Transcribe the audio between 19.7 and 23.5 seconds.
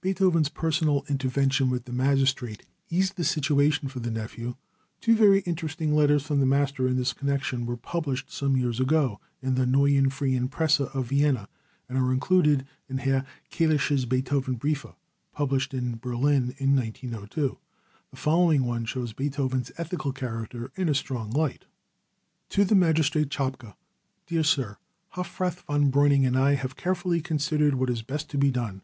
ethical character in strong light: To the Magistrate